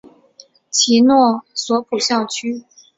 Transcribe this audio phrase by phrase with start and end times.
[0.71, 2.63] 其诺索普校区。